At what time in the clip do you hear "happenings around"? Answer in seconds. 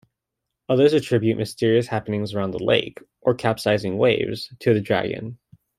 1.85-2.55